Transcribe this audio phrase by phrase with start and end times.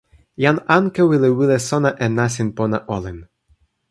[0.43, 3.19] jan Ankewi li wile sona e nasin pona olin.